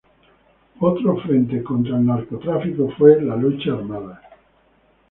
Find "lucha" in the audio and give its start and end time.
3.35-3.73